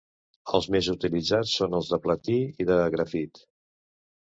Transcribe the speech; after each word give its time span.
Els 0.59 0.67
més 0.75 0.89
utilitzats 0.93 1.51
són 1.61 1.77
els 1.81 1.93
de 1.93 2.01
platí 2.07 2.39
i 2.65 2.69
de 2.73 2.81
grafit. 2.99 3.45